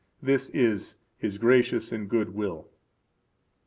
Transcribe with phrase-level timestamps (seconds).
[0.19, 2.67] This is His gracious and good will.